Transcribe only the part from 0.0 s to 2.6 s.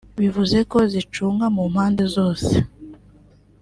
bivuze ko zicunga mu mpande zose